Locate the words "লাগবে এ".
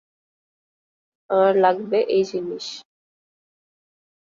1.57-2.19